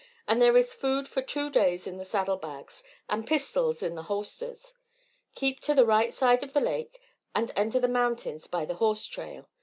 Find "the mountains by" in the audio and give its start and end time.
7.79-8.65